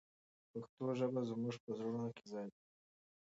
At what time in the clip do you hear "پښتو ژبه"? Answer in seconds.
0.51-1.21